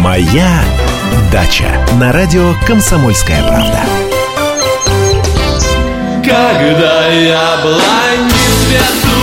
[0.00, 0.64] Моя
[1.30, 3.80] дача на радио Комсомольская правда.
[6.24, 7.56] Когда я
[8.16, 9.20] не цвету,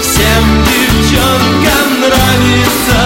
[0.00, 3.00] всем девчонкам нравится,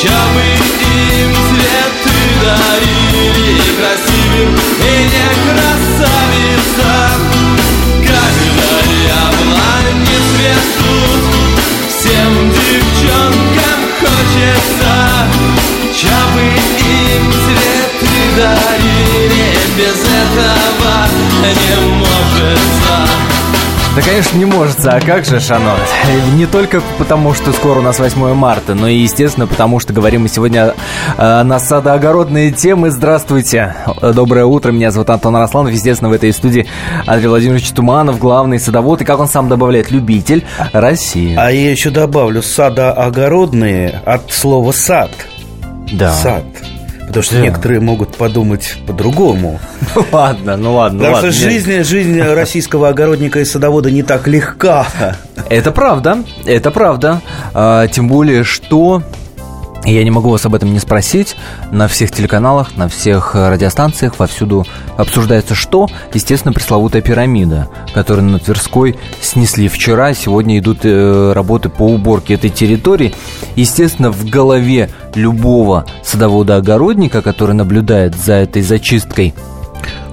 [0.00, 0.46] Чабы
[0.94, 6.90] им цветы дарили, красивым и не красавица.
[8.06, 8.74] Когда
[9.04, 9.22] я
[9.98, 10.94] не цвету,
[11.88, 14.92] всем девчонкам хочется,
[16.02, 21.06] Чабы им цветы дарили, без этого
[21.44, 22.58] не может
[23.94, 25.76] Да, конечно, не может, а как же, Шано?
[26.34, 30.22] Не только потому, что скоро у нас 8 марта, но и, естественно, потому что говорим
[30.22, 30.74] мы сегодня
[31.18, 32.90] э, на садоогородные темы.
[32.90, 36.66] Здравствуйте, доброе утро, меня зовут Антон Росланов, естественно, в этой студии
[37.06, 41.36] Андрей Владимирович Туманов, главный садовод, и, как он сам добавляет, любитель России.
[41.36, 45.12] А я еще добавлю, садоогородные от слова «сад».
[45.92, 46.12] Да.
[46.12, 46.44] Сад.
[47.06, 47.40] Потому что Да.
[47.42, 49.60] некоторые могут подумать по-другому.
[49.94, 51.32] Ну ладно, ну ладно, Потому ладно.
[51.32, 54.86] что жизнь, жизнь российского огородника и садовода не так легка.
[55.50, 57.20] Это правда, это правда.
[57.52, 59.02] А, тем более, что
[59.90, 61.36] я не могу вас об этом не спросить.
[61.72, 64.64] На всех телеканалах, на всех э, радиостанциях повсюду
[64.96, 65.88] обсуждается что?
[66.14, 70.14] Естественно, пресловутая пирамида, которую на Тверской снесли вчера.
[70.14, 73.12] Сегодня идут э, работы по уборке этой территории.
[73.56, 79.34] Естественно, в голове любого садовода-огородника, который наблюдает за этой зачисткой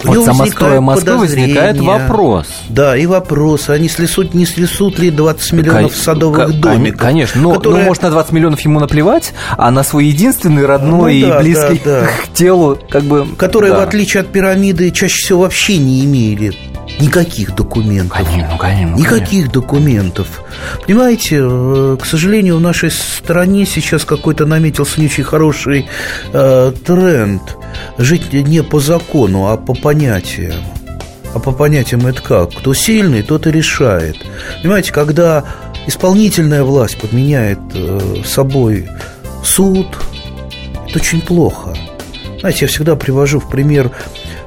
[0.03, 2.47] Самостроя возникает Москвы, возникает вопрос.
[2.69, 6.99] Да, и вопрос, а не слесут, не слесут ли 20 миллионов садовых домиков?
[6.99, 11.21] Конечно, но, которые- ну, может, на 20 миллионов ему наплевать, а на свой единственный, родной
[11.21, 12.07] Ну да, и близкий да, да.
[12.23, 13.27] к телу, как бы...
[13.37, 13.79] которые, да.
[13.79, 16.55] в отличие от пирамиды, чаще всего вообще не имели
[16.99, 18.17] никаких документов.
[18.17, 20.27] Конечно, ну, конечно, ну, Никаких документов.
[20.85, 25.87] Понимаете, э, к сожалению, в нашей стране сейчас какой-то наметился не очень хороший
[26.33, 27.41] э, тренд.
[27.97, 30.63] Жить не по закону, а по понятиям.
[31.33, 32.51] А по понятиям это как?
[32.55, 34.17] Кто сильный, тот и решает.
[34.61, 35.45] Понимаете, когда
[35.85, 38.89] исполнительная власть подменяет э, собой
[39.43, 39.87] суд,
[40.87, 41.75] это очень плохо.
[42.39, 43.91] Знаете, я всегда привожу в пример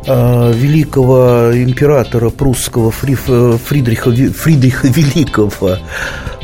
[0.07, 5.79] э, великого императора прусского Фри- э, Фридриха, Фридриха Великого,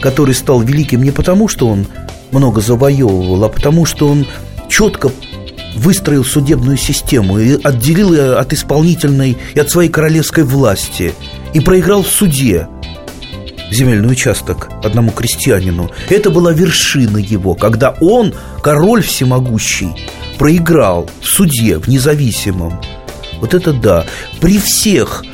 [0.00, 1.86] который стал великим не потому, что он
[2.30, 4.26] много завоевывал, а потому, что он
[4.68, 5.10] четко
[5.78, 11.14] выстроил судебную систему и отделил ее от исполнительной и от своей королевской власти
[11.54, 12.68] и проиграл в суде
[13.70, 15.90] земельный участок одному крестьянину.
[16.08, 19.90] Это была вершина его, когда он, король всемогущий,
[20.38, 22.80] проиграл в суде, в независимом.
[23.40, 24.04] Вот это да.
[24.40, 25.24] При всех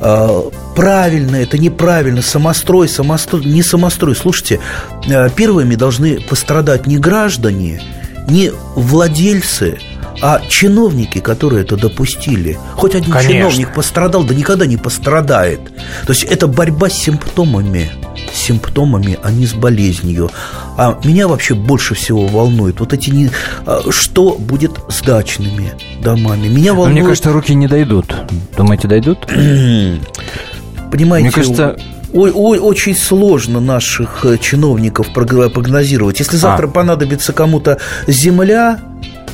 [0.00, 0.42] э,
[0.76, 4.14] правильно это, неправильно, самострой, самострой, не самострой.
[4.14, 4.60] Слушайте,
[5.06, 7.82] э, первыми должны пострадать не граждане,
[8.28, 9.78] не владельцы,
[10.20, 12.58] а чиновники, которые это допустили.
[12.74, 13.32] Хоть один Конечно.
[13.34, 15.60] чиновник пострадал, да никогда не пострадает.
[16.06, 17.90] То есть это борьба с симптомами.
[18.32, 20.30] С симптомами, а не с болезнью.
[20.76, 23.30] А меня вообще больше всего волнует вот эти не...
[23.66, 26.48] а, Что будет с дачными домами?
[26.48, 26.98] Меня Но волнует...
[27.00, 28.12] Мне кажется, руки не дойдут.
[28.56, 29.26] Думаете, дойдут?
[30.90, 31.76] Понимаете, Мне кажется-
[32.12, 36.18] ой, ой, очень сложно наших э, чиновников прог- прогнозировать.
[36.18, 36.70] Если завтра А.
[36.70, 38.78] понадобится кому-то земля,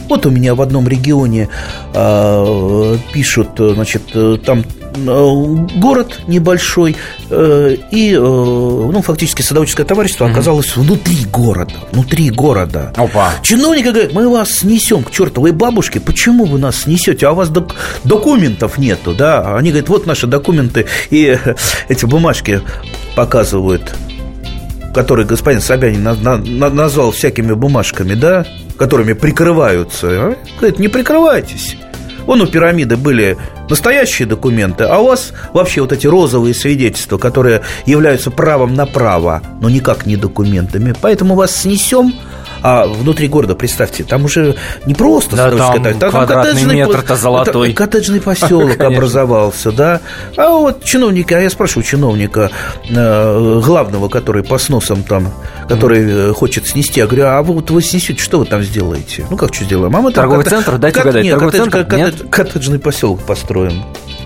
[0.09, 1.48] вот у меня в одном регионе
[1.92, 4.03] э, пишут, значит,
[4.44, 4.65] там
[4.97, 5.44] э,
[5.76, 6.97] город небольшой,
[7.31, 12.93] э, и, э, ну, фактически садоводческое товарищество оказалось внутри города, внутри города.
[12.97, 13.32] Опа.
[13.43, 16.00] Чиновники говорят, мы вас снесем к чертовой бабушке.
[16.00, 17.26] Почему вы нас снесете?
[17.26, 19.56] А у вас док- документов нету, да?
[19.56, 21.38] Они говорят, вот наши документы и
[21.88, 22.60] эти бумажки
[23.16, 23.94] показывают,
[24.94, 28.47] которые господин Собянин на- на- назвал всякими бумажками, да?
[28.78, 30.06] Которыми прикрываются.
[30.10, 30.37] А?
[30.59, 31.77] Говорит, не прикрывайтесь.
[32.27, 33.37] Вон у пирамиды были
[33.69, 39.43] настоящие документы, а у вас вообще вот эти розовые свидетельства, которые являются правом на право,
[39.60, 40.94] но никак не документами.
[41.03, 42.15] Поэтому вас снесем,
[42.66, 44.56] а внутри города, представьте, там уже
[44.87, 47.72] не просто Да, там тачка, квадратный коттеджный метр-то золотой.
[47.75, 50.00] Коттеджный поселок образовался, да.
[50.38, 52.50] А вот чиновники, а я спрашиваю чиновника
[52.88, 55.28] э, главного, который по сносам там,
[55.69, 59.26] который э, хочет снести, я говорю, а вот вы снесете, что вы там сделаете?
[59.31, 59.94] Ну как что сделаем?
[59.94, 60.78] А мы там Торговый центр?
[60.78, 62.14] Дайте угадать, коттедж- коттедж- Нет?
[62.31, 63.84] Коттеджный поселок построим.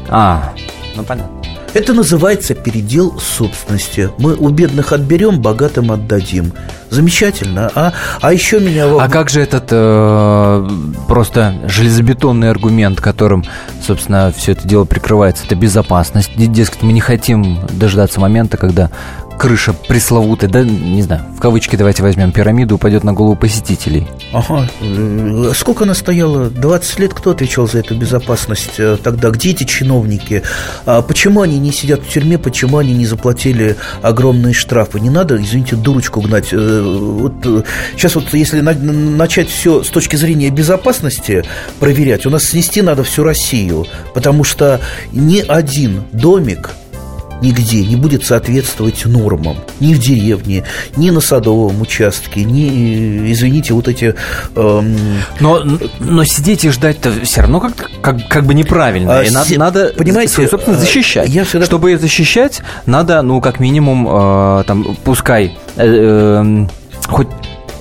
[0.08, 0.52] А,
[0.94, 1.37] ну понятно.
[1.74, 4.10] Это называется передел собственности.
[4.18, 6.52] Мы у бедных отберем, богатым отдадим.
[6.90, 7.70] Замечательно.
[7.74, 8.86] А, а еще меня...
[8.86, 10.68] А как же этот э,
[11.06, 13.44] просто железобетонный аргумент, которым,
[13.86, 16.30] собственно, все это дело прикрывается, это безопасность.
[16.36, 18.90] Дескать, мы не хотим дождаться момента, когда
[19.38, 24.06] крыша пресловутая, да, не знаю, в кавычки давайте возьмем, пирамиду упадет на голову посетителей.
[24.32, 24.68] Ага.
[24.80, 26.50] Э, Сколько она стояла?
[26.50, 29.30] 20 лет кто отвечал за эту безопасность э, тогда?
[29.30, 30.42] Где эти чиновники?
[30.84, 32.36] А почему они не сидят в тюрьме?
[32.38, 35.00] Почему они не заплатили огромные штрафы?
[35.00, 36.48] Не надо, извините, дурочку гнать.
[36.52, 37.64] Э, Вот
[37.96, 41.44] сейчас вот если на- начать все с точки зрения безопасности
[41.78, 44.80] проверять, у нас снести надо всю Россию, потому что
[45.12, 46.70] ни один домик
[47.42, 49.56] нигде не будет соответствовать нормам.
[49.80, 50.64] Ни в деревне,
[50.96, 54.14] ни на садовом участке, ни, извините, вот эти...
[54.56, 54.96] эм,
[55.40, 55.62] Но,
[56.00, 59.20] но сидеть и ждать-то все равно как, как, как бы неправильно.
[59.20, 61.28] А, и надо, надо понимаете, свою собственность э, защищать.
[61.28, 66.66] я всегда- Чтобы ее защищать, надо, ну, как минимум, э, там, пускай э, э,
[67.06, 67.28] хоть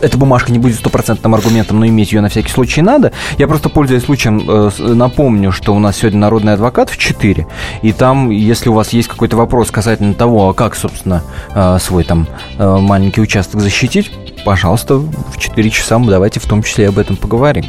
[0.02, 3.12] эта бумажка не будет стопроцентным аргументом, но иметь ее на всякий случай надо.
[3.38, 7.48] Я просто, пользуясь случаем, э, напомню, что у нас сегодня народный адвокат в 4,
[7.82, 11.24] и там, если у вас есть какой-то вопрос касательно того, а как, собственно,
[11.54, 12.28] э, свой там
[12.58, 14.12] э, маленький участок защитить,
[14.46, 17.66] пожалуйста, в 4 часа мы давайте в том числе об этом поговорим.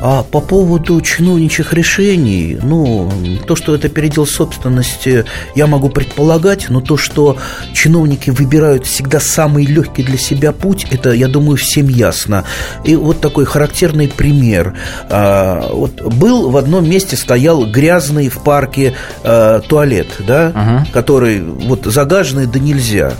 [0.00, 3.10] А по поводу чиновничьих решений, ну,
[3.46, 5.24] то, что это передел собственности,
[5.54, 7.36] я могу предполагать, но то, что
[7.74, 12.44] чиновники выбирают всегда самый легкий для себя путь, это, я думаю, всем ясно.
[12.84, 14.74] И вот такой характерный пример.
[15.08, 20.86] А, вот был в одном месте стоял грязный в парке а, туалет, да, Ага.
[20.92, 23.12] который вот загаженный да нельзя.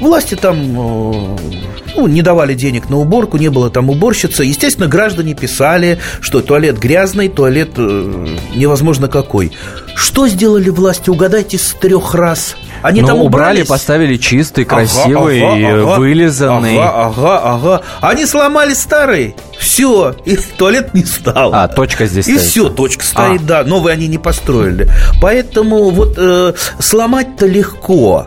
[0.00, 1.36] Власти там э,
[1.96, 4.44] ну, не давали денег на уборку, не было там уборщицы.
[4.44, 9.52] Естественно, граждане писали, что туалет грязный, туалет э, невозможно какой.
[9.94, 11.10] Что сделали власти?
[11.10, 12.56] Угадайте с трех раз.
[12.82, 13.68] Они Ну, там убрали, убрались.
[13.68, 15.98] поставили чистый, Ага, красивый, ага, ага.
[15.98, 16.78] вылизанный.
[16.78, 17.82] Ага, ага, ага.
[18.00, 19.34] Они сломали старый.
[19.58, 21.52] Все, и туалет не стал.
[21.52, 22.48] А, точка здесь И стоит.
[22.48, 23.44] все, точка стоит, А.
[23.44, 23.64] да.
[23.64, 24.88] Новый они не построили.
[25.20, 28.24] Поэтому вот э, сломать-то легко.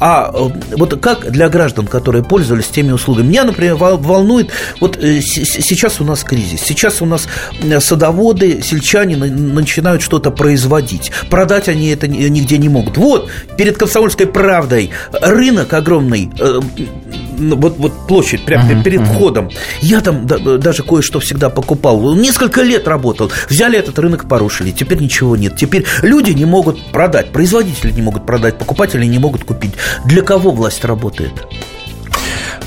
[0.00, 3.28] А э, вот как для граждан, которые пользовались теми услугами?
[3.28, 4.50] Меня, например, вол- волнует,
[4.80, 7.26] вот э, сейчас у нас кризис, сейчас у нас
[7.62, 11.12] э, садоводы, сельчане на- начинают что-то производить.
[11.30, 12.96] Продать они это ни- нигде не могут.
[12.96, 14.90] Вот, перед «Комсомольской правдой»
[15.20, 16.30] рынок огромный,
[17.50, 19.50] вот, вот площадь, прямо перед входом.
[19.80, 22.14] Я там да- даже кое-что всегда покупал.
[22.14, 23.30] Несколько лет работал.
[23.48, 24.70] Взяли этот рынок, порушили.
[24.70, 25.56] Теперь ничего нет.
[25.56, 29.72] Теперь люди не могут продать, производители не могут продать, покупатели не могут купить.
[30.04, 31.32] Для кого власть работает?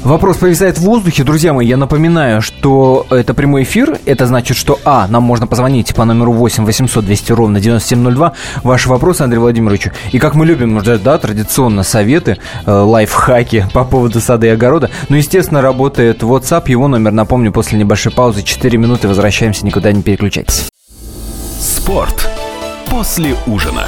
[0.06, 1.24] Вопрос повисает в воздухе.
[1.24, 3.98] Друзья мои, я напоминаю, что это прямой эфир.
[4.06, 8.34] Это значит, что А, нам можно позвонить по номеру 8 800 200 ровно 9702.
[8.62, 9.90] Ваши вопросы Андрею Владимировичу.
[10.12, 12.38] И как мы любим, уже, да, традиционно советы,
[12.68, 14.92] э, лайфхаки по поводу сада и огорода.
[15.10, 16.70] Ну, естественно, работает WhatsApp.
[16.70, 19.08] Его номер, напомню, после небольшой паузы 4 минуты.
[19.08, 20.70] Возвращаемся, никуда не переключайтесь.
[21.60, 22.30] Спорт
[22.92, 23.88] после ужина.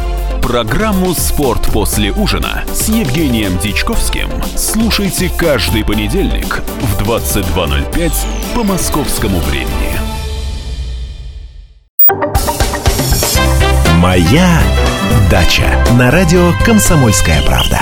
[0.41, 8.11] Программу «Спорт после ужина» с Евгением Дичковским слушайте каждый понедельник в 22.05
[8.55, 9.97] по московскому времени.
[13.97, 14.61] Моя
[15.29, 17.81] дача на радио «Комсомольская правда».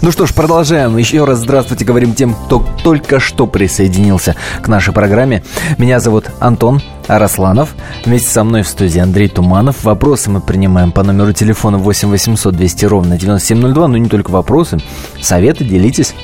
[0.00, 0.96] Ну что ж, продолжаем.
[0.96, 5.42] Еще раз здравствуйте говорим тем, кто только что присоединился к нашей программе.
[5.76, 7.74] Меня зовут Антон Арасланов.
[8.06, 9.84] Вместе со мной в студии Андрей Туманов.
[9.84, 13.88] Вопросы мы принимаем по номеру телефона 8 800 200 ровно 9702.
[13.88, 14.78] Но не только вопросы,
[15.20, 16.14] советы, делитесь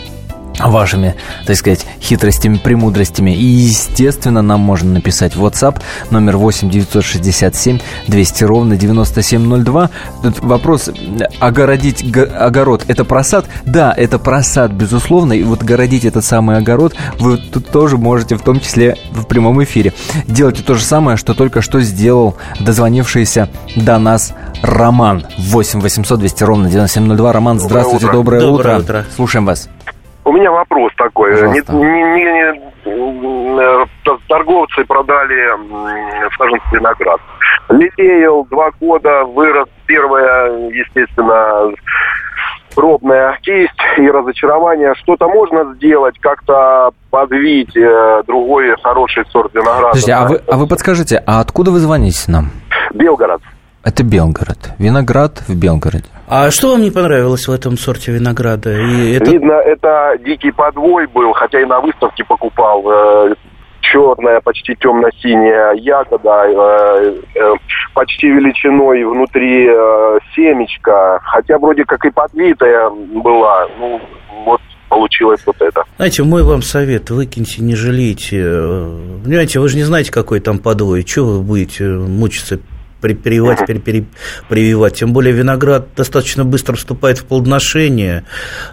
[0.61, 1.15] вашими,
[1.47, 3.31] так сказать, хитростями, премудростями.
[3.31, 9.91] И, естественно, нам можно написать в WhatsApp номер 8 967 200 ровно 9702.
[10.23, 10.91] Тут вопрос,
[11.41, 13.47] огородить огород– это просад?
[13.65, 15.33] Да, это просад, безусловно.
[15.33, 19.63] И вот городить этот самый огород вы тут тоже можете, в том числе в прямом
[19.65, 19.93] эфире.
[20.27, 25.25] Делайте то же самое, что только что сделал дозвонившийся до нас Роман.
[25.39, 27.33] 8 800 200 ровно 9702.
[27.33, 28.13] Роман, здравствуйте, утро.
[28.17, 28.99] доброе, Доброе утро.
[29.01, 29.07] утро.
[29.15, 29.69] Слушаем вас.
[30.25, 31.31] У меня вопрос такой.
[31.33, 31.73] Пожалуйста.
[31.73, 32.25] Не- не-
[32.85, 33.87] не- э,
[34.29, 35.49] торговцы продали
[36.37, 37.21] саженцы виноград.
[37.71, 41.73] Лелеял два года, вырос первая, естественно,
[42.75, 44.95] пробная кисть и разочарование.
[44.97, 49.89] Что-то можно сделать, как-то подвить э, другой хороший сорт винограда?
[49.89, 52.51] Подождите, а вы, а вы подскажите, а откуда вы звоните нам?
[52.93, 53.43] Белгород.
[53.83, 54.73] Это Белгород.
[54.79, 56.05] Виноград в Белгороде.
[56.31, 58.71] А что вам не понравилось в этом сорте винограда?
[58.79, 59.31] И это...
[59.31, 62.85] Видно, это дикий подвой был, хотя и на выставке покупал.
[62.87, 63.35] э,
[63.81, 67.55] черная, почти темно-синяя ягода, э, э,
[67.95, 74.01] почти величиной внутри э, семечка, хотя вроде как и подвитая была, ну,
[74.45, 75.85] вот получилось вот это.
[75.97, 78.43] Знаете, мой вам совет, выкиньте, не жалейте.
[79.25, 81.05] Понимаете, вы же не знаете, какой там подвой.
[81.05, 82.59] Чего вы будете мучиться
[83.01, 84.07] прививать, пере,
[84.49, 84.95] прививать.
[84.95, 88.25] Тем более виноград достаточно быстро вступает в плодоношение.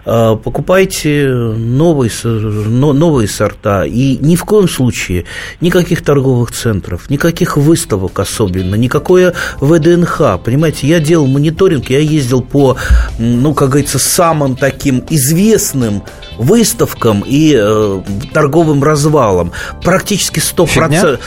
[0.04, 3.84] А, покупайте новые, новые сорта.
[3.84, 5.24] И ни в коем случае
[5.60, 10.40] никаких торговых центров, никаких выставок особенно, никакое ВДНХ.
[10.44, 12.76] Понимаете, я делал мониторинг, я ездил по,
[13.18, 16.02] ну, как говорится, самым таким известным
[16.38, 18.02] выставкам и э,
[18.32, 19.52] торговым развалам.
[19.82, 20.66] Практически 100%.
[20.66, 21.18] Фигня?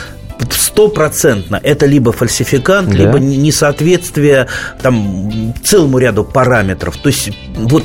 [0.49, 2.95] Стопроцентно это либо фальсификант, да.
[2.95, 4.47] либо несоответствие
[4.81, 6.97] там целому ряду параметров.
[6.97, 7.83] То есть вот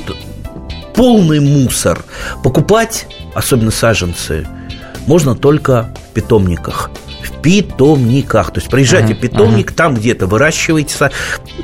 [0.94, 2.04] полный мусор
[2.42, 4.46] покупать, особенно саженцы,
[5.06, 6.90] можно только в питомниках
[7.24, 8.52] в питомниках.
[8.52, 9.74] То есть приезжайте uh-huh, питомник, uh-huh.
[9.74, 11.10] там где-то выращиваете,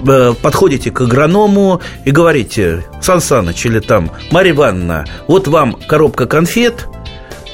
[0.07, 6.27] э, подходите к агроному и говорите, Сан Саныч или там, Марья Ивановна, вот вам коробка
[6.27, 6.87] конфет,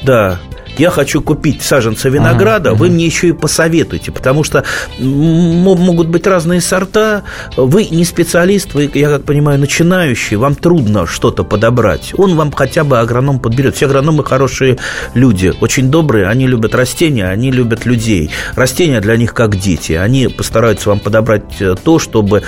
[0.03, 0.39] да,
[0.79, 4.65] я хочу купить саженца винограда, ага, вы мне еще и посоветуйте, потому что
[4.99, 7.23] могут быть разные сорта,
[7.57, 12.13] вы не специалист, вы, я как понимаю, начинающий, вам трудно что-то подобрать.
[12.17, 13.77] Он вам хотя бы агроном подберет.
[13.77, 14.79] Все агрономы хорошие
[15.15, 18.31] люди, очень добрые, они любят растения, они любят людей.
[18.55, 22.43] Растения для них как дети, они постараются вам подобрать э, то, чтобы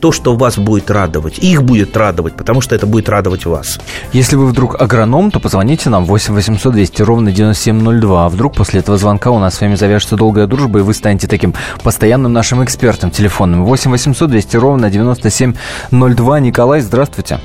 [0.00, 1.38] то, что вас будет радовать.
[1.38, 3.80] Их будет радовать, потому что это будет радовать вас.
[4.12, 7.32] Если вы вдруг агроном, то позвоните нам 8 800 200 ровно
[7.72, 8.26] 9702.
[8.26, 11.28] А вдруг после этого звонка у нас с вами завяжется долгая дружба, и вы станете
[11.28, 13.64] таким постоянным нашим экспертом телефонным.
[13.64, 16.40] 8 800 200 ровно 9702.
[16.40, 17.38] Николай, здравствуйте.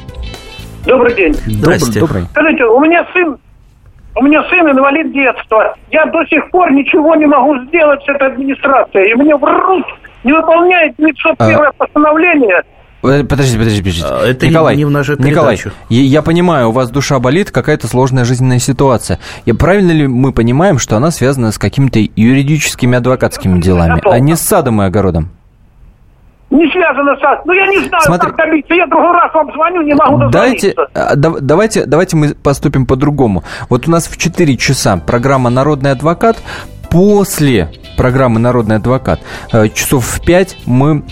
[0.86, 1.34] Добрый день.
[1.46, 2.00] Здравствуйте.
[2.00, 2.24] Добрый.
[2.32, 3.38] Скажите, у меня сын
[4.16, 5.76] у меня сын инвалид детства.
[5.90, 9.12] Я до сих пор ничего не могу сделать с этой администрацией.
[9.12, 9.86] И мне врут
[10.24, 11.72] не выполняет 901 а...
[11.78, 12.62] постановление.
[13.04, 14.08] Подождите, подождите, подождите.
[14.10, 17.86] А, это Николай, не в нашу Николай, я, я понимаю, у вас душа болит, какая-то
[17.88, 19.20] сложная жизненная ситуация.
[19.46, 24.38] Я, правильно ли мы понимаем, что она связана с какими-то юридическими адвокатскими делами, а не
[24.38, 25.32] с садом и огородом?
[26.50, 27.46] Не связано с...
[27.46, 28.74] Ну, я не знаю, Смотри, как добиться.
[28.74, 30.74] Я другой раз вам звоню, не могу дозвониться.
[30.74, 33.44] Дайте, а, давайте, давайте мы поступим по-другому.
[33.70, 36.38] Вот у нас в 4 часа программа «Народный адвокат».
[36.90, 39.20] После программы «Народный адвокат»
[39.52, 41.04] э, часов в 5 мы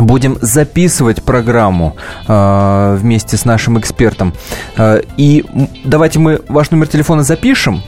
[0.00, 4.34] будем записывать программу э, вместе с нашим экспертом.
[4.76, 5.44] Э, и
[5.84, 7.82] давайте мы ваш номер телефона запишем,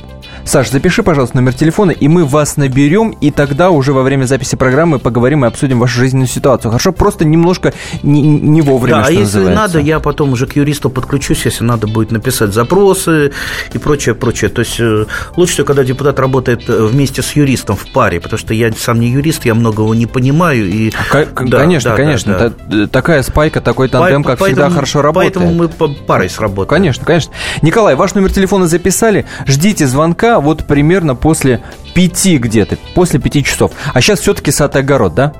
[0.50, 4.56] Саш, запиши, пожалуйста, номер телефона, и мы вас наберем, и тогда уже во время записи
[4.56, 6.72] программы поговорим и обсудим вашу жизненную ситуацию.
[6.72, 6.90] Хорошо?
[6.90, 9.62] Просто немножко не, не вовремя, Да, а если называется.
[9.62, 13.30] надо, я потом уже к юристу подключусь, если надо будет написать запросы
[13.72, 14.50] и прочее, прочее.
[14.50, 18.52] То есть э, лучше когда депутат работает э, вместе с юристом в паре, потому что
[18.52, 20.68] я сам не юрист, я многого не понимаю.
[20.68, 20.90] И...
[20.90, 22.36] К- да, конечно, да, конечно.
[22.36, 22.86] Да, да.
[22.88, 25.34] Такая спайка, такой тандем, как поэтому, всегда, хорошо работает.
[25.34, 26.68] Поэтому мы парой сработаем.
[26.68, 27.32] Конечно, конечно.
[27.62, 29.26] Николай, ваш номер телефона записали.
[29.46, 31.60] Ждите звонка вот примерно после
[31.94, 33.72] пяти где-то, после пяти часов.
[33.92, 35.32] А сейчас все-таки сад и огород, да?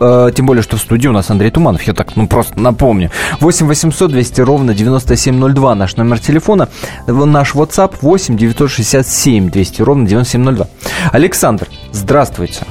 [0.00, 1.82] Э, тем более, что в студии у нас Андрей Туманов.
[1.82, 3.10] Я так, ну, просто напомню.
[3.40, 6.68] 8 800 200 ровно 9702 наш номер телефона.
[7.06, 10.66] Наш WhatsApp 8 967 200 ровно 9702.
[11.12, 12.64] Александр, здравствуйте.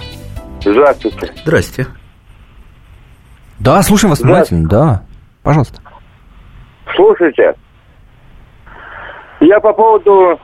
[0.64, 1.34] Здравствуйте.
[1.44, 1.88] Здрасте.
[3.60, 4.68] Да, слушаем вас внимательно.
[4.68, 5.04] Да,
[5.44, 5.80] пожалуйста.
[6.96, 7.56] Слушайте,
[9.40, 10.40] я по поводу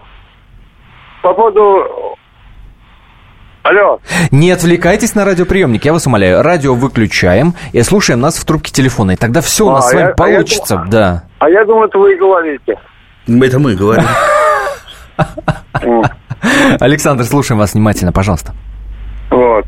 [1.22, 2.18] по поводу...
[3.63, 4.00] Алло.
[4.32, 6.42] Не отвлекайтесь на радиоприемник, я вас умоляю.
[6.42, 9.12] Радио выключаем и слушаем нас в трубке телефона.
[9.12, 11.24] И тогда все у нас а, с вами я, получится, а я, да.
[11.38, 12.80] А я думаю, это вы и говорите.
[13.28, 14.06] Это мы говорим.
[16.80, 18.54] Александр, слушаем вас внимательно, пожалуйста.
[19.30, 19.66] Вот.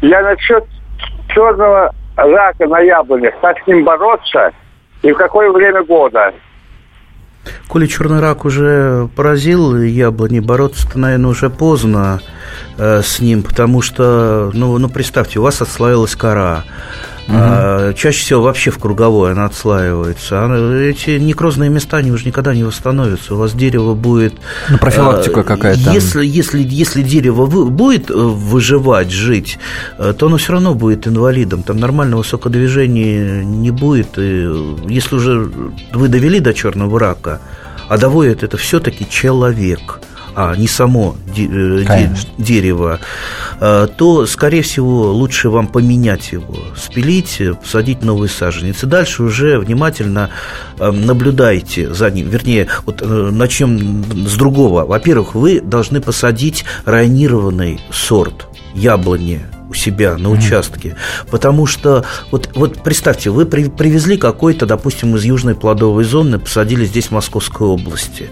[0.00, 0.64] Я насчет
[1.28, 3.34] черного рака на яблонях.
[3.40, 4.50] Как с ним бороться
[5.02, 6.32] и в какое время года?
[7.68, 12.20] Коли черный рак уже поразил яблони, бороться-то, наверное, уже поздно
[12.78, 16.64] э, с ним, потому что, ну, ну, представьте, у вас отслоилась кора,
[17.28, 17.36] Угу.
[17.36, 20.44] А, чаще всего вообще в круговой она отслаивается.
[20.44, 23.34] А эти некрозные места, они уже никогда не восстановятся.
[23.34, 24.34] У вас дерево будет...
[24.68, 25.92] Ну, профилактика а, какая-то.
[25.92, 29.58] Если, если, если дерево вы, будет э, выживать, жить,
[29.98, 31.62] э, то оно все равно будет инвалидом.
[31.62, 34.18] Там нормального сокодвижения не будет.
[34.18, 34.48] И
[34.88, 35.50] если уже
[35.92, 37.40] вы довели до черного рака,
[37.88, 40.00] а доводит это все-таки человек–
[40.34, 41.46] а не само де-
[42.38, 42.98] дерево,
[43.96, 48.86] то, скорее всего, лучше вам поменять его, спилить, посадить новые саженцы.
[48.86, 50.30] Дальше уже внимательно
[50.78, 52.28] наблюдайте за ним.
[52.28, 54.84] Вернее, вот начнем с другого.
[54.84, 59.40] Во-первых, вы должны посадить районированный сорт яблони
[59.72, 60.96] у себя на участке.
[61.30, 66.84] Потому что, вот, вот представьте, вы при, привезли какой-то, допустим, из южной плодовой зоны, посадили
[66.84, 68.28] здесь, в Московской области.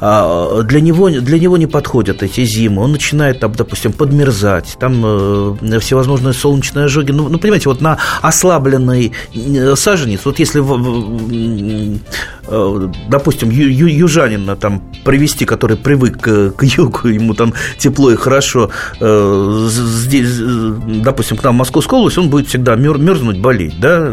[0.00, 2.82] А, для, него, для него не подходят эти зимы.
[2.82, 4.76] Он начинает, там, допустим, подмерзать.
[4.80, 7.12] Там э, всевозможные солнечные ожоги.
[7.12, 11.98] Ну, ну, понимаете, вот на ослабленный э, саженец, вот если, э,
[13.08, 18.16] допустим, ю, ю, южанина там привести, который привык к, к югу, ему там тепло и
[18.16, 20.38] хорошо, э, здесь
[21.02, 24.12] допустим, к нам в Московскую область, он будет всегда мерзнуть, болеть, да?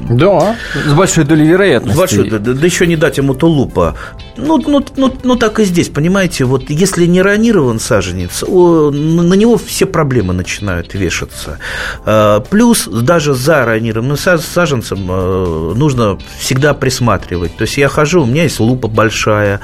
[0.00, 1.98] Да, с большой долей вероятности.
[1.98, 3.94] большой, да, да еще не дать ему тулупа.
[4.36, 9.56] Ну, ну, ну, ну, так и здесь, понимаете, вот если не ранирован саженец, на него
[9.58, 11.58] все проблемы начинают вешаться.
[12.04, 17.56] А, плюс даже за ранированным саженцем э, нужно всегда присматривать.
[17.64, 19.58] То есть я хожу, у меня есть лупа большая,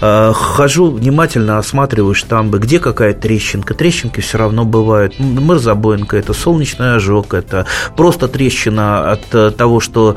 [0.00, 3.74] э, хожу, внимательно осматриваю штамбы, где какая трещинка.
[3.74, 5.18] Трещинки все равно бывают.
[5.18, 10.14] Мы забоинка, это солнечный ожог, это просто трещина от э, того, что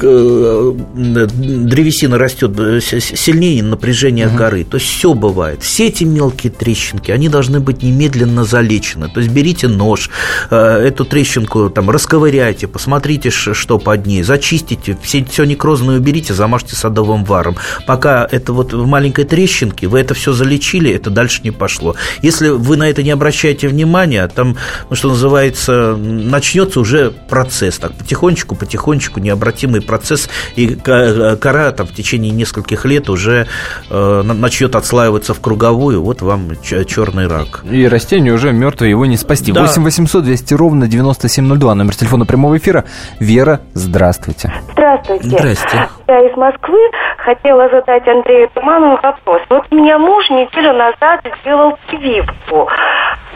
[0.00, 4.36] древесина растет э, сильнее напряжения угу.
[4.36, 4.64] горы.
[4.64, 5.62] То есть все бывает.
[5.62, 9.08] Все эти мелкие трещинки, они должны быть немедленно залечены.
[9.08, 10.10] То есть берите нож,
[10.50, 16.76] э, эту трещинку там расковыряйте, посмотрите, что под ней, зачистите, все, все некрозное уберите, замажьте
[16.76, 17.56] садовым варом.
[17.86, 21.94] Пока это вот в маленькой трещинке, вы это все залечили, это дальше не пошло.
[22.22, 24.56] Если вы на это не обращаете внимания, там,
[24.90, 31.92] ну, что называется, начнется уже процесс, так потихонечку, потихонечку, необратимый процесс, и кора там в
[31.92, 33.46] течение нескольких лет уже
[33.90, 37.64] э, начнет отслаиваться в круговую, вот вам черный рак.
[37.64, 39.50] И растение уже мертвое, его не спасти.
[39.50, 39.62] Да.
[39.62, 42.84] 8 800 200 ровно 9702, номер телефона прямого эфира.
[43.18, 44.52] Вера, здравствуйте.
[44.72, 45.28] Здравствуйте.
[45.28, 45.88] Здравствуйте.
[46.06, 46.78] Я из Москвы
[47.18, 49.42] хотела задать Андрею Туманову вопрос.
[49.48, 52.68] Вот у меня муж неделю назад сделал прививку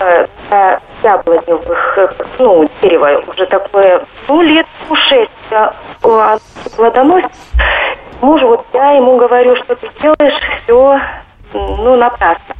[0.00, 0.26] э,
[1.02, 4.66] яблоневых, э, ну, дерево уже такое, ну, лет
[5.08, 6.38] шесть а,
[6.74, 7.30] плодоносит.
[8.20, 11.00] Мужу, вот я ему говорю, что ты делаешь все,
[11.52, 12.54] ну, напрасно.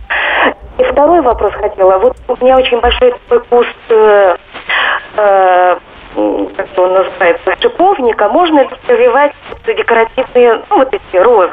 [0.78, 1.98] И второй вопрос хотела.
[1.98, 4.37] Вот у меня очень большой такой куст, э,
[5.16, 5.76] э,
[6.57, 8.28] как он называется, шиповника.
[8.28, 9.33] Можно ли прививать
[9.66, 11.52] декоративные, ну, вот эти розы?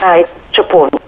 [0.00, 1.02] А, эти шиповники.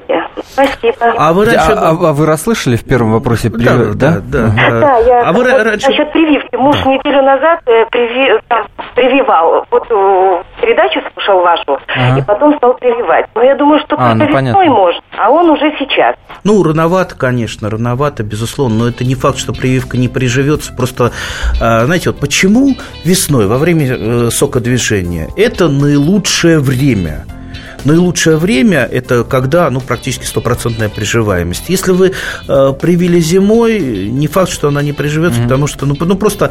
[0.52, 1.14] Спасибо.
[1.16, 1.72] А вы раньше...
[1.72, 3.94] А, а, а вы расслышали в первом вопросе прививку?
[3.98, 4.52] Да, да, да.
[4.56, 5.88] Да, да я а вы раньше...
[5.88, 6.56] насчет прививки.
[6.56, 6.90] Муж да.
[6.90, 8.40] неделю назад э, приви...
[8.48, 9.66] там, прививал.
[9.70, 12.18] Вот э, передачу слушал вашу, ага.
[12.18, 13.26] и потом стал прививать.
[13.34, 16.16] Но я думаю, что а, ну, весной может, а он уже сейчас.
[16.44, 20.74] Ну, рановато, конечно, рановато, безусловно, но это не факт, что прививка не приживется.
[20.74, 21.12] Просто,
[21.58, 22.74] знаете, вот почему
[23.04, 27.24] весной, во время э, сокодвижения, это наилучшее время–
[27.84, 31.64] наилучшее время– это когда ну, практически стопроцентная приживаемость.
[31.68, 32.12] Если вы
[32.48, 35.44] э, привили зимой, не факт, что она не приживется, mm-hmm.
[35.44, 36.50] потому что ну, ну, просто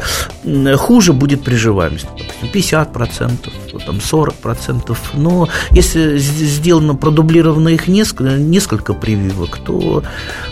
[0.76, 2.06] хуже будет приживаемость.
[2.16, 3.50] Допустим, 50%,
[3.84, 4.96] там 40%.
[5.14, 10.02] Но если сделано, продублировано их несколько, несколько прививок, то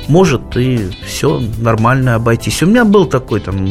[0.08, 2.62] может и все нормально обойтись.
[2.62, 3.66] У меня был такой там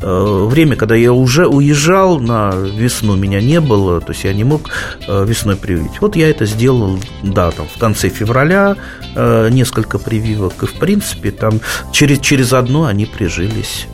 [0.00, 4.44] э, время, когда я уже уезжал на весну, меня не было, то есть я не
[4.44, 4.62] мог
[5.06, 6.00] э, весной привить.
[6.00, 8.76] Вот я это сделал, да, там в конце февраля
[9.14, 11.60] э, несколько прививок, и в принципе там
[11.92, 13.86] через, через одно они прижились.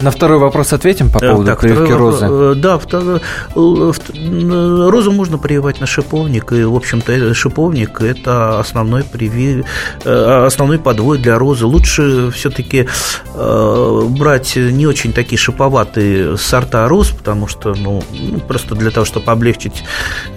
[0.00, 2.26] На второй вопрос ответим по э, поводу так, прививки розы.
[2.28, 3.20] Э, да, второй,
[3.54, 9.64] розу можно прививать на шиповник, и, в общем-то, шиповник– это основной, приви,
[10.04, 11.66] основной подвой для розы.
[11.66, 12.88] Лучше все-таки
[13.34, 19.30] брать не очень такие шиповатые сорта роз, потому что, ну, ну просто для того, чтобы
[19.30, 19.84] облегчить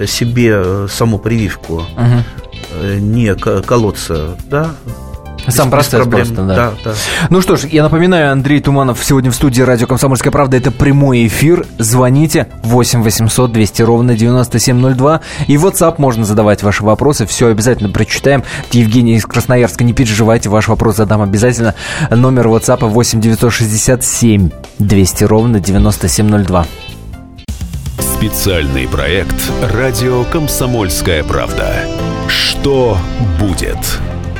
[0.05, 2.83] себе саму прививку, угу.
[2.99, 4.71] не колоться, да,
[5.47, 6.25] сам процесс проблем.
[6.25, 6.55] просто, да.
[6.55, 6.93] да, да.
[7.29, 10.57] Ну что ж, я напоминаю, Андрей Туманов сегодня в студии радио «Комсомольская правда».
[10.57, 11.65] Это прямой эфир.
[11.77, 15.21] Звоните 8 800 200 ровно 9702.
[15.47, 17.25] И в WhatsApp можно задавать ваши вопросы.
[17.25, 18.43] Все обязательно прочитаем.
[18.71, 21.75] Евгений из Красноярска, не переживайте, ваш вопрос задам обязательно.
[22.09, 26.65] Номер WhatsApp 8 967 200 ровно 9702.
[27.99, 29.35] Специальный проект
[29.73, 31.73] «Радио Комсомольская правда».
[32.27, 32.97] Что
[33.39, 33.77] будет?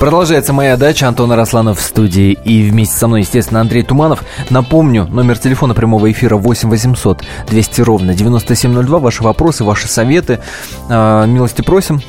[0.00, 1.08] Продолжается моя дача.
[1.08, 2.32] Антон Арасланов в студии.
[2.32, 4.24] И вместе со мной, естественно, Андрей Туманов.
[4.48, 8.98] Напомню, номер телефона прямого эфира 8 800 200 ровно 9702.
[8.98, 10.40] Ваши вопросы, ваши советы.
[10.88, 12.00] А, милости просим.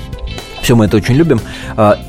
[0.61, 1.41] Все мы это очень любим.
[1.75, 1.99] А,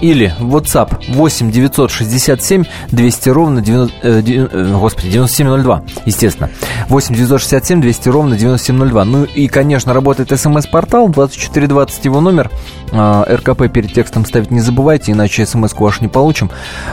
[0.00, 6.50] или WhatsApp 8 967 200 ровно 90, э, э, господи, 9702, естественно.
[6.88, 9.04] 8 967 200 ровно 9702.
[9.04, 12.50] Ну и, конечно, работает смс-портал 2420 его номер.
[12.92, 16.50] Э, РКП перед текстом ставить не забывайте, иначе смс-ку вашу не получим.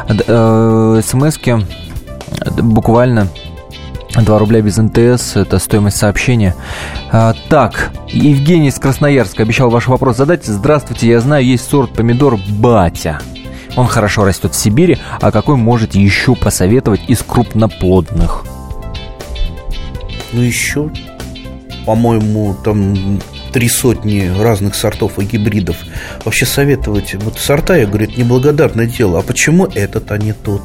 [0.08, 1.66] Э, смс-ки
[2.62, 3.28] буквально
[4.22, 6.56] 2 рубля без НТС, это стоимость сообщения.
[7.12, 10.46] А, так, Евгений из Красноярска обещал ваш вопрос задать.
[10.46, 13.20] Здравствуйте, я знаю, есть сорт помидор Батя.
[13.76, 18.46] Он хорошо растет в Сибири, а какой можете еще посоветовать из крупноплодных?
[20.32, 20.92] Ну, еще,
[21.86, 23.20] по-моему, там
[23.52, 25.78] три сотни разных сортов и гибридов.
[26.24, 29.20] Вообще советовать вот сорта, я говорю, это неблагодарное дело.
[29.20, 30.62] А почему этот, а не тот?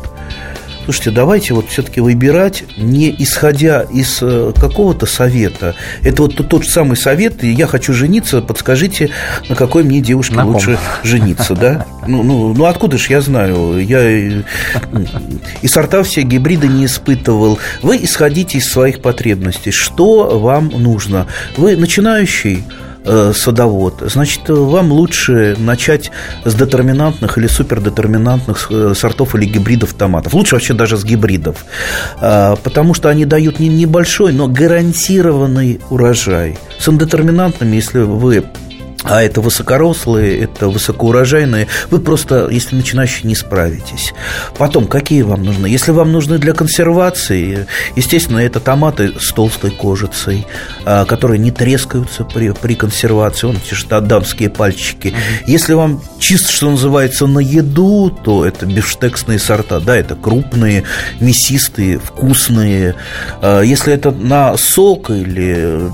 [0.88, 5.74] Слушайте, давайте вот все-таки выбирать не исходя из э, какого-то совета.
[6.02, 9.10] Это вот тот, же самый совет, я хочу жениться, подскажите,
[9.50, 11.84] на какой мне девушке на лучше жениться, да?
[12.06, 13.78] Ну, ну, ну откуда же я знаю?
[13.86, 14.08] Я
[15.60, 17.58] и сорта все гибриды не испытывал.
[17.82, 19.72] Вы исходите из своих потребностей.
[19.72, 21.26] Что вам нужно?
[21.58, 22.64] Вы начинающий
[23.10, 26.10] Э, садовод, значит, вам лучше начать
[26.44, 30.34] с детерминантных или супердетерминантных э, сортов или гибридов томатов.
[30.34, 31.64] Лучше вообще даже с гибридов,
[32.20, 36.58] а, потому что они дают не небольшой, но гарантированный урожай.
[36.78, 38.44] С индетерминантными, если вы
[39.08, 44.12] а это высокорослые, это высокоурожайные, вы просто, если начинающие, не справитесь.
[44.58, 45.66] Потом, какие вам нужны?
[45.66, 47.66] Если вам нужны для консервации,
[47.96, 50.46] естественно, это томаты с толстой кожицей,
[50.84, 55.14] а, которые не трескаются при, при консервации, он те же дамские пальчики.
[55.46, 60.84] Если вам чисто, что называется, на еду, то это бифштексные сорта, да, это крупные,
[61.20, 62.94] мясистые, вкусные.
[63.40, 65.90] А, если это на сок или,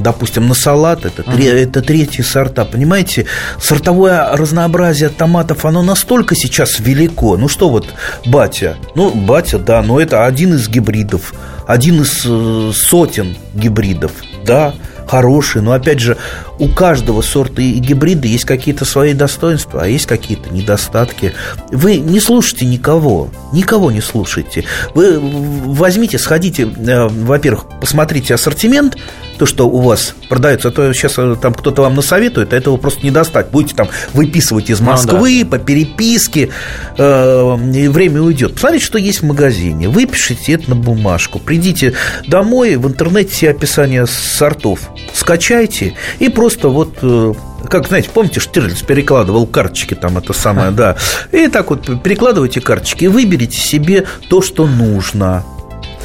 [0.00, 2.64] допустим, на салат, это, это третий сорт сорта.
[2.64, 3.26] Понимаете,
[3.60, 7.36] сортовое разнообразие томатов, оно настолько сейчас велико.
[7.36, 7.88] Ну что вот,
[8.26, 11.34] батя, ну, батя, да, но это один из гибридов,
[11.66, 14.12] один из э, сотен гибридов,
[14.44, 14.74] да,
[15.06, 16.16] хороший, но опять же
[16.58, 21.34] у каждого сорта и гибрида есть какие-то свои достоинства, а есть какие-то недостатки.
[21.70, 24.64] Вы не слушайте никого, никого не слушайте.
[24.94, 28.96] Вы возьмите, сходите, э, во-первых, посмотрите ассортимент,
[29.42, 32.76] то, что у вас продается, а то сейчас э, там кто-то вам насоветует, а этого
[32.76, 33.48] просто не достать.
[33.48, 35.58] Будете там выписывать из Москвы ну, да.
[35.58, 36.50] по переписке,
[36.96, 38.54] э, и время уйдет.
[38.54, 39.88] Посмотрите, что есть в магазине.
[39.88, 41.40] Выпишите это на бумажку.
[41.40, 41.94] Придите
[42.28, 47.32] домой, в интернете все описания сортов скачайте и просто вот э,
[47.68, 50.94] как, знаете, помните, Штирлиц перекладывал карточки, там это самое, да.
[51.32, 55.44] И так вот перекладывайте карточки и выберите себе то, что нужно.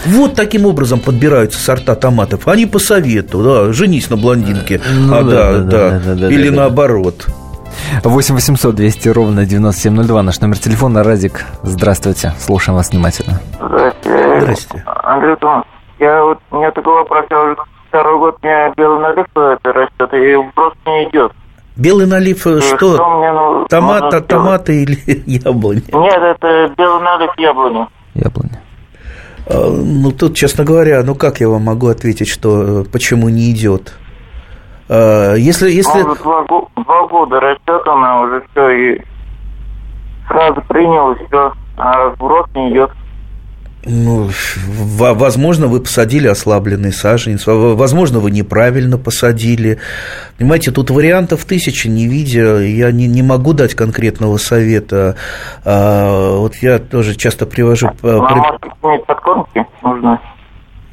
[0.05, 2.47] Вот таким образом подбираются сорта томатов.
[2.47, 6.49] Они по совету, да, женись на блондинке, ну, а, да, да, да, да, да или
[6.49, 7.27] да, наоборот.
[8.03, 11.03] 8 800 200 ровно 9702, наш номер телефона.
[11.03, 13.39] Радик, здравствуйте, слушаем вас внимательно.
[13.53, 14.39] Здравствуйте.
[14.39, 14.85] Здравствуйте.
[15.03, 15.63] Андрей Туман,
[15.99, 17.55] я вот, у меня такой вопрос, я уже
[17.89, 21.31] второй год у меня белый налив это растет, и просто не идет.
[21.75, 22.59] Белый налив что?
[22.59, 25.83] что мне, ну, Томат, томаты или яблони?
[25.91, 27.87] Нет, это белый налив яблони.
[28.15, 28.59] Яблони.
[29.49, 33.93] А, ну, тут, честно говоря, ну как я вам могу ответить, что почему не идет?
[34.89, 36.01] А, если, если...
[36.01, 39.01] Он два, два года она уже все и
[40.27, 42.91] сразу принял, все, а в рост не идет.
[43.85, 44.29] Ну,
[44.77, 49.79] возможно, вы посадили ослабленный саженец, возможно, вы неправильно посадили.
[50.37, 55.15] Понимаете, тут вариантов тысячи, не видя, я не, не могу дать конкретного совета.
[55.63, 57.89] А, вот я тоже часто привожу...
[58.03, 58.17] А,
[58.81, 60.19] может, подкормки нужно?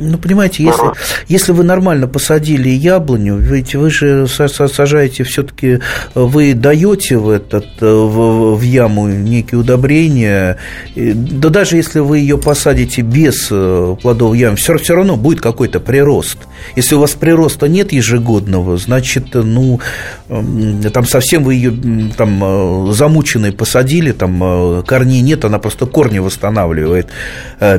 [0.01, 0.93] Ну, понимаете, если,
[1.29, 5.79] если вы нормально посадили яблоню, ведь вы же сажаете все-таки,
[6.17, 10.59] вы даете в, этот, в, в яму некие удобрения,
[10.97, 15.79] да даже если вы ее посадите без э, плодов ямы, все, все равно будет какой-то
[15.79, 16.39] прирост.
[16.75, 19.79] Если у вас прироста нет ежегодного, значит, ну,
[20.29, 26.19] там совсем вы ее там э, замученной посадили, там э, корней нет, она просто корни
[26.19, 27.07] восстанавливает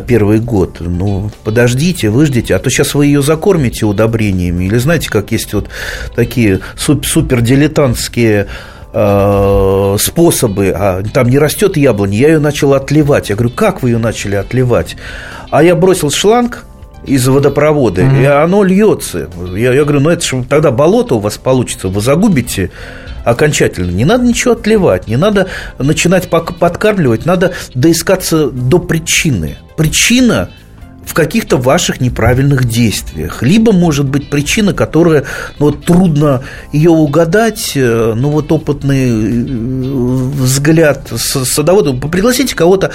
[0.07, 0.77] первый год.
[0.79, 4.65] Ну, подождите, выждите, выждите, а то сейчас вы ее закормите удобрениями.
[4.65, 5.69] Или знаете, как есть вот
[6.15, 8.47] такие супер дилетантские
[8.93, 13.29] э, способы, а там не растет яблоня, я ее начал отливать.
[13.29, 14.97] Я говорю, как вы ее начали отливать?
[15.49, 16.65] А я бросил шланг,
[17.05, 18.21] из водопровода, mm-hmm.
[18.23, 19.29] и оно льется.
[19.55, 22.71] Я, я говорю, ну это же тогда болото у вас получится, вы загубите
[23.23, 23.91] окончательно.
[23.91, 25.45] Не надо ничего отливать, не надо
[25.77, 29.57] начинать подкармливать, надо доискаться до причины.
[29.77, 30.49] Причина
[31.05, 33.41] в каких-то ваших неправильных действиях.
[33.43, 35.25] Либо, может быть, причина, которая
[35.59, 39.45] ну, вот, трудно ее угадать, э, ну вот опытный э,
[40.41, 41.93] взгляд садовода.
[41.93, 42.91] Пригласите кого-то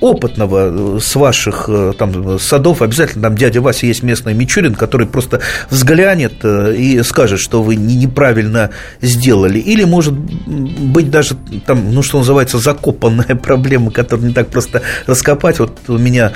[0.00, 5.06] опытного э, с ваших э, там, садов, обязательно там дядя Вася есть местный Мичурин, который
[5.06, 9.58] просто взглянет э, и скажет, что вы неправильно сделали.
[9.58, 11.36] Или, может быть, даже
[11.66, 15.58] там, ну, что называется, закопанная проблема, которую не так просто раскопать.
[15.58, 16.32] Вот у меня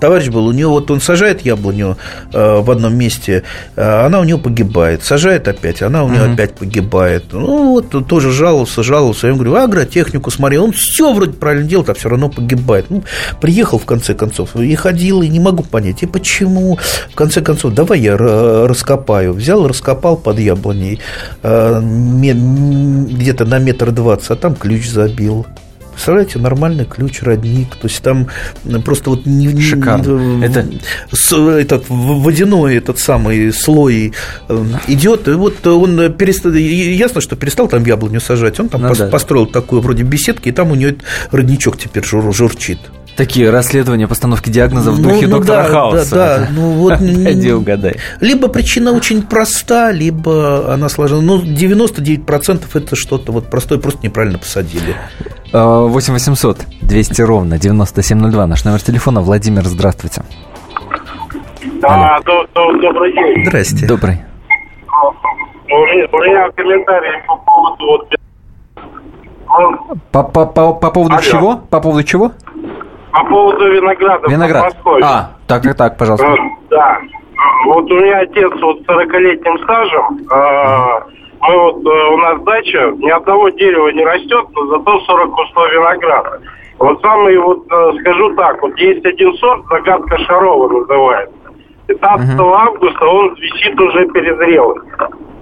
[0.00, 1.96] товарищ был, у него вот он сажает яблоню
[2.32, 3.44] э, в одном месте,
[3.76, 6.32] э, она у него погибает, сажает опять, она у него угу.
[6.32, 7.24] опять погибает.
[7.32, 9.26] Ну, вот тоже жаловался, жаловался.
[9.26, 12.69] Я ему говорю, агротехнику смотри, он все вроде правильно делает, а все равно погибает.
[12.88, 13.02] Ну,
[13.40, 16.78] приехал в конце концов и ходил, и не могу понять, и почему.
[17.10, 19.32] В конце концов, давай я раскопаю.
[19.32, 21.00] Взял, раскопал под яблоней
[21.42, 25.46] э, где-то на метр двадцать, а там ключ забил.
[26.00, 27.76] Представляете, нормальный ключ, родник.
[27.76, 28.28] То есть там
[28.86, 30.12] просто вот не, Шикарно.
[30.18, 30.66] Не, это...
[31.12, 34.14] С, этот водяной этот самый слой
[34.48, 35.28] э, идет.
[35.28, 38.58] И вот он перестал, ясно, что перестал там яблоню сажать.
[38.58, 39.08] Он там ну, пос, да.
[39.08, 40.96] построил такую вроде беседки, и там у него
[41.32, 42.78] родничок теперь жур, журчит.
[43.16, 46.14] Такие расследования, постановки диагнозов в духе ну, ну, доктора да, Хауса.
[46.14, 46.98] Да, да, ну вот...
[46.98, 47.96] Пойди угадай.
[48.20, 51.20] Либо причина очень проста, либо она сложна.
[51.20, 54.96] Ну, 99% это что-то вот простое, просто неправильно посадили.
[55.52, 58.46] 8 800 200 ровно 9702.
[58.46, 59.20] Наш номер телефона.
[59.20, 60.22] Владимир, здравствуйте.
[61.80, 63.44] Да, до, до, добрый день.
[63.46, 63.86] Здрасте.
[63.86, 64.18] Добрый.
[65.68, 68.08] У меня комментарий по поводу вот...
[70.12, 71.22] По, по, по, по поводу Алло.
[71.22, 71.56] чего?
[71.70, 72.32] По поводу чего?
[73.12, 74.28] По поводу винограда.
[74.28, 74.76] Виноград.
[75.02, 76.26] А, так, так, так, пожалуйста.
[76.26, 76.36] Э,
[76.70, 76.98] да.
[77.66, 80.26] Вот у меня отец вот 40-летним стажем.
[80.30, 85.30] Э, мы вот, э, у нас дача, ни одного дерева не растет, но зато 40
[85.34, 86.40] кустов винограда.
[86.78, 91.34] Вот самый, вот э, скажу так, вот есть один сорт, загадка Шарова называется.
[91.86, 92.52] 15 uh-huh.
[92.52, 94.80] августа он висит уже перезрелый.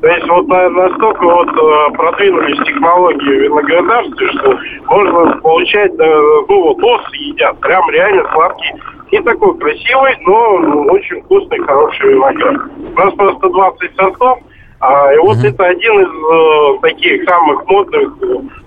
[0.00, 6.78] То есть вот настолько вот э, продвинулись технологии в виноградарстве, что можно получать, ну вот
[6.82, 8.72] осы едят, прям реально сладкий.
[9.11, 12.56] Не такой красивый, но очень вкусный, хороший виноград.
[12.94, 14.38] У нас просто 20 сортов,
[14.80, 15.48] а, и вот mm-hmm.
[15.48, 18.12] это один из э, таких самых модных,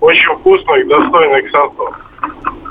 [0.02, 1.96] очень вкусных, достойных сортов.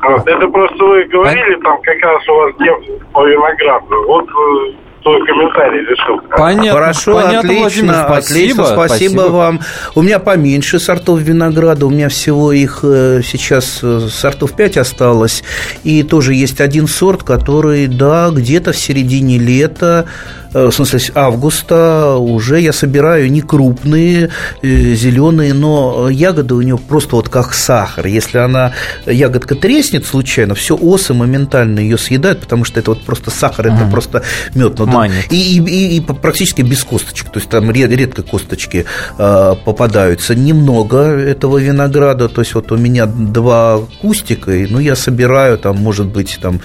[0.02, 0.26] Вот.
[0.26, 2.76] Это просто вы говорили, там как раз у вас тем
[3.12, 4.06] по винограду.
[4.06, 4.72] Вот э,
[5.02, 6.20] твой комментарий решил.
[6.36, 6.72] Понятно.
[6.72, 9.60] Хорошо, Понятно, отлично, Владимир, спасибо, отлично, спасибо, спасибо вам.
[9.94, 15.42] У меня поменьше сортов винограда, у меня всего их э, сейчас э, сортов 5 осталось,
[15.84, 20.06] и тоже есть один сорт, который, да, где-то в середине лета
[20.49, 24.30] Э, в смысле августа уже я собираю не крупные,
[24.62, 28.06] э, зеленые, но ягоды у нее просто вот как сахар.
[28.06, 28.72] Если она,
[29.06, 33.84] ягодка треснет случайно, все осы моментально ее съедают, потому что это вот просто сахар, это
[33.84, 33.90] mm.
[33.90, 34.22] просто
[34.54, 34.78] мед.
[34.78, 38.86] Ну, и, и, и практически без косточек, то есть там редко косточки
[39.18, 40.34] э, попадаются.
[40.34, 45.76] Немного этого винограда, то есть вот у меня два кустика, и, ну, я собираю там,
[45.76, 46.60] может быть, там,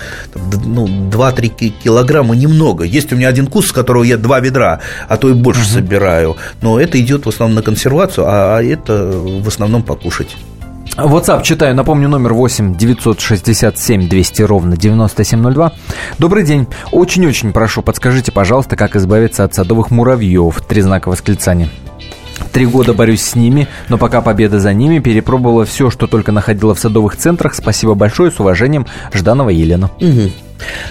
[0.65, 2.83] ну, 2-3 килограмма, немного.
[2.83, 5.69] Есть у меня один куст, которого я два ведра, а то и больше угу.
[5.69, 6.37] собираю.
[6.61, 10.35] Но это идет в основном на консервацию, а, а это в основном покушать.
[10.97, 15.73] WhatsApp читаю, напомню, номер 8 967 200 ровно 9702.
[16.19, 16.67] Добрый день.
[16.91, 20.61] Очень-очень прошу, подскажите, пожалуйста, как избавиться от садовых муравьев.
[20.61, 21.69] Три знака восклицания.
[22.55, 26.73] Три года борюсь с ними, но пока победа за ними, перепробовала все, что только находила
[26.73, 27.53] в садовых центрах.
[27.53, 29.91] Спасибо большое, с уважением, Жданова Елена.
[29.99, 30.31] Угу.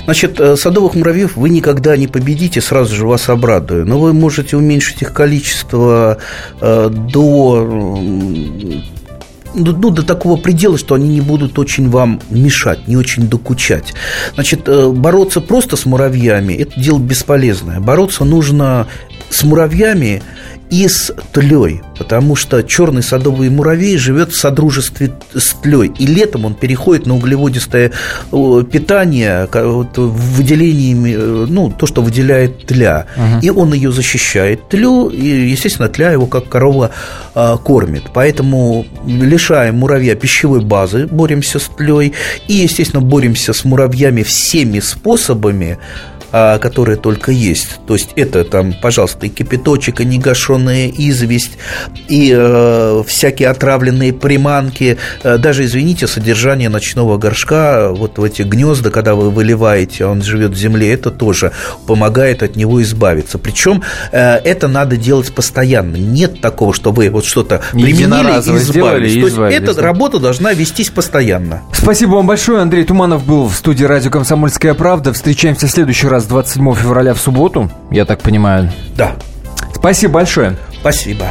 [0.05, 3.87] Значит, э, садовых муравьев вы никогда не победите, сразу же вас обрадую.
[3.87, 6.19] Но вы можете уменьшить их количество
[6.61, 7.67] э, до
[9.55, 13.95] ну, до такого предела, что они не будут очень вам мешать, не очень докучать.
[14.35, 17.81] Значит, э, бороться просто с муравьями– это дело бесполезное.
[17.81, 18.87] Бороться нужно
[19.31, 20.23] с муравьями
[20.75, 26.47] и с тлей, потому что черный садовый муравей живет в содружестве с тлей, и летом
[26.47, 27.93] он переходит на углеводистое
[28.33, 33.41] питание выделениями, э, ну, то, что выделяет тля, угу.
[33.41, 36.91] и он ее защищает тлю, и, естественно, тля его как корова
[37.37, 42.15] а, кормит, поэтому лишаем муравья пищевой базы, боремся с тлей,
[42.49, 45.79] и, естественно, боремся с муравьями всеми способами,
[46.37, 47.79] а, которые только есть.
[47.87, 51.53] То есть это там, пожалуйста, и кипяточек, и негашенная известь,
[52.09, 58.91] и э, всякие отравленные приманки, э, даже, извините, содержание ночного горшка вот в эти гнезда,
[58.91, 61.53] когда вы выливаете, он живет в земле, это тоже
[61.87, 63.39] помогает от него избавиться.
[63.39, 65.95] Причем э, это надо делать постоянно.
[65.95, 69.13] Нет такого, что вы вот что-то применили и избавились.
[69.13, 69.83] То есть эта да?
[69.83, 71.63] работа должна вестись постоянно.
[71.73, 72.61] Спасибо вам большое.
[72.61, 75.13] Андрей Туманов был в студии радио «Комсомольская правда».
[75.13, 78.71] Встречаемся в следующий раз 27 февраля в субботу, я так понимаю.
[78.97, 79.17] Да.
[79.75, 80.57] Спасибо большое.
[80.81, 81.27] Спасибо.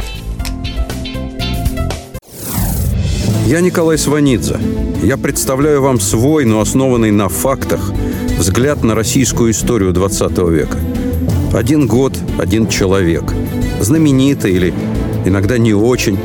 [3.46, 4.58] Я Николай Сванидзе.
[5.02, 7.92] Я представляю вам свой, но основанный на фактах,
[8.38, 10.78] взгляд на российскую историю 20 века.
[11.52, 13.24] Один год, один человек.
[13.80, 14.74] Знаменитый или
[15.26, 16.18] иногда не очень,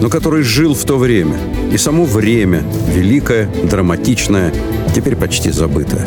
[0.00, 1.36] но который жил в то время.
[1.72, 4.52] И само время, великое, драматичное,
[4.94, 6.06] теперь почти забытое.